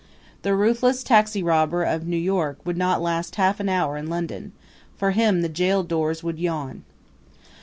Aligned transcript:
The 0.41 0.55
ruthless 0.55 1.03
taxirobber 1.03 1.83
of 1.83 2.07
New 2.07 2.17
York 2.17 2.57
would 2.65 2.75
not 2.75 3.03
last 3.03 3.35
half 3.35 3.59
an 3.59 3.69
hour 3.69 3.97
in 3.97 4.09
London; 4.09 4.51
for 4.97 5.11
him 5.11 5.43
the 5.43 5.47
jail 5.47 5.83
doors 5.83 6.23
would 6.23 6.39
yawn. 6.39 6.83